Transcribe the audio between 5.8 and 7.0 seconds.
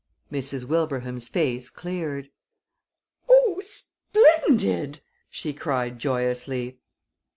joyously.